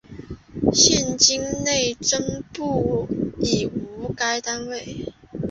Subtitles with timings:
[0.73, 3.07] 现今内政部
[3.39, 5.13] 已无该单位。